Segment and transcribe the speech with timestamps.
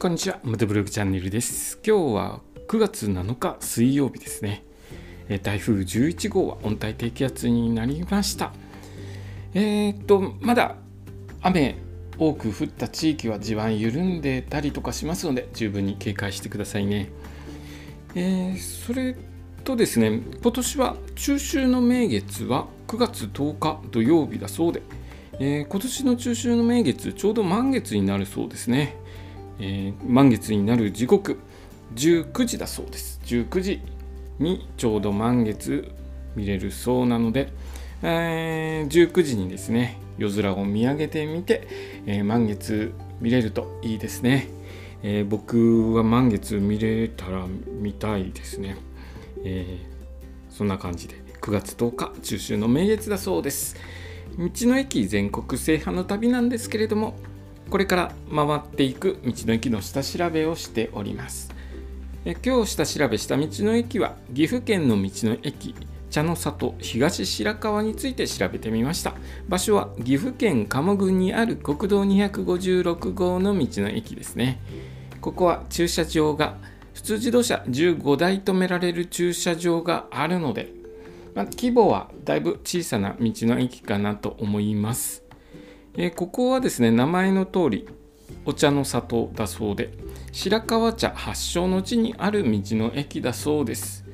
[0.00, 0.40] こんにちは。
[0.44, 1.78] ムトブログチャンネルです。
[1.86, 4.64] 今日は9月7日水曜日ですね。
[5.28, 8.54] え台風11号は温帯低気圧になりました。
[9.52, 10.76] えーっと、まだ
[11.42, 11.76] 雨
[12.16, 17.10] 多く降った地域は地盤緩んでたりとかしますので、十分に警戒してくださいね。
[18.14, 19.14] えーそれ
[19.64, 24.80] とですね、今年は中秋の名月は9月10日土曜日だそうで、
[25.34, 28.96] えー今年の中秋の名月、ちょうど満月になるそうですね。
[29.60, 31.38] えー満月になる時刻。
[31.94, 33.20] 19時だそうです。
[33.24, 33.80] 19時
[34.38, 35.90] にちょうど満月
[36.36, 37.52] 見れるそうなので、
[38.02, 41.66] えー19時にですね夜空を見上げてみて、
[42.06, 44.48] えー満月見れるといいですね、
[45.02, 47.44] えー僕は満月見れたら
[47.80, 48.76] 見たいですね、
[49.44, 49.78] え
[50.48, 53.76] そんな感じで9月10日中秋の名月だそうです。
[54.38, 57.14] 道の駅全国制覇の旅なんですけれども
[57.70, 61.54] これから回っていく道の駅の下調べをしております。
[62.24, 65.74] え今日下調べした道の駅は岐阜県の道の駅
[66.10, 69.14] 茶の里東白川について調べてみました。
[69.48, 74.60] 場所は岐阜県鴨郡にある国道256号の道の駅ですね。
[75.20, 76.56] ここは駐車場が
[76.92, 80.72] 普通自動車15台止められる駐車場があるので、
[81.36, 85.29] まあ規模はだいぶ小さな道の駅かなと思います。
[85.96, 87.88] えーここはですね名前の通り
[88.44, 89.92] お茶の里だそうで
[90.32, 94.04] 白川茶発祥の地にある道の駅だそうです、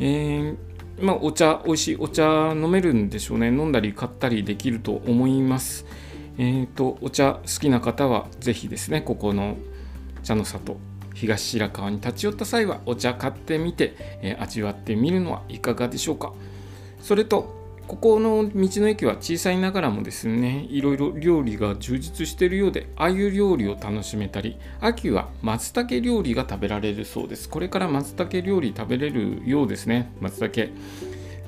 [0.00, 0.68] えー
[1.00, 3.48] まあ、お茶美味しいお茶飲めるんでしょうね。
[3.48, 5.86] 飲んだり買ったりできると思います。
[6.38, 9.56] えっ、とお茶好きな方はぜひですねここの
[10.22, 10.76] 茶の里
[11.14, 16.32] 東白川に立ち寄った際はお茶買ってみて、えー味わってみるのはいかがでしょうか。
[17.00, 17.57] それと
[17.88, 27.48] ここの道の駅は小さいながらもですねいろいろ料理が充実しているようで鮎料理を楽しめたり秋は松茸料理が食べられるそうです。
[27.48, 30.12] これから松茸料理食べれるようですね。
[30.20, 30.70] 松茸、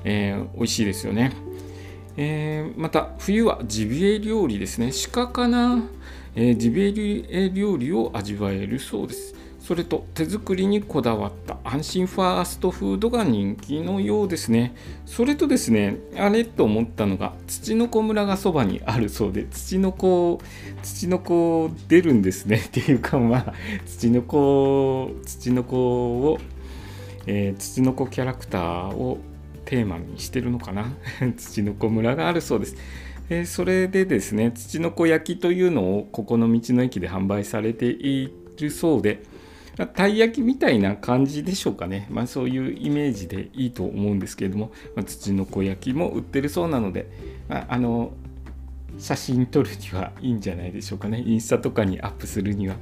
[0.03, 1.31] えー美味しいですよね、
[2.17, 4.91] えーまた冬はジビエ料理ですね。
[5.11, 5.83] 鹿かな、
[6.35, 9.35] えージビエ料理を味わえるそうです。
[9.61, 14.75] それと手作りにこだわった安心ファーストフードが人気のようですね。
[15.05, 20.41] それとですね、あれと思ったのが、土の子村がそばにあるそうで、土の子、
[20.81, 22.57] 土の子出るんですね。
[22.65, 23.53] っていうか、まあ、
[23.85, 26.39] 土の子、土の子を、
[27.27, 29.19] えー土の子キャラクターを
[29.65, 30.91] テーマにしてるのかな。
[31.37, 32.75] 土の子村があるそうです。
[33.29, 39.21] えーそれでですね、土の子焼きというのをここの道の駅で販売されているそうで、
[39.77, 47.09] たい焼きみたいな感じでしょうかね、まあ、そういうイメージでいいと思うんですけれども、まあ、土の子焼きも売ってるそうなので、
[47.47, 48.11] まあ、あの
[48.99, 51.23] 写真撮るにはいいんじゃないでしょうかね。
[51.25, 52.75] インスタとかにアップするには、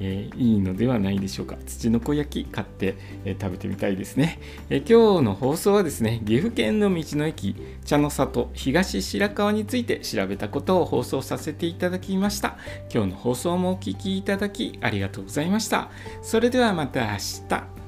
[0.00, 1.56] えーいいのではないでしょうか。
[1.66, 4.38] 土の子焼き買って、えー食べてみたいですね、
[4.70, 12.56] えー今日の放送はですね岐阜県の道の駅茶の里東白川について調べたことを放送させていただきました。
[12.92, 15.90] 今日の放送もお聞きいただきありがとうございました。
[16.22, 17.18] それではまた明
[17.48, 17.85] 日。